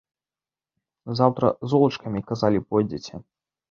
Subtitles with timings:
[1.21, 3.27] Заўтра золачкам, казалі, пойдзеце.